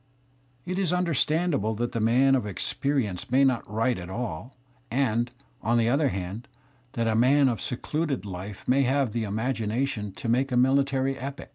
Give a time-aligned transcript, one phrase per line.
[0.65, 4.57] It is understandable that the man of experience may not write at all,
[4.89, 5.29] and,
[5.61, 6.47] on the other hand,
[6.93, 11.49] that the man of secluded life may have the imagination to make a military epic.